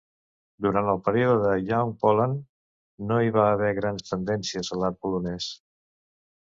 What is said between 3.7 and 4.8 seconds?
grans tendències